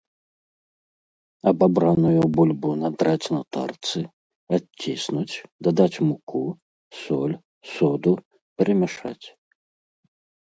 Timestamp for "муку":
6.07-6.43